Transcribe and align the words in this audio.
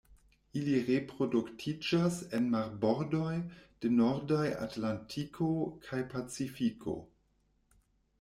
Ili 0.59 0.71
reproduktiĝas 0.85 2.15
en 2.37 2.47
marbordoj 2.55 3.35
de 3.85 3.91
nordaj 3.97 4.47
Atlantiko 4.69 5.51
kaj 5.89 6.01
Pacifiko. 6.15 6.97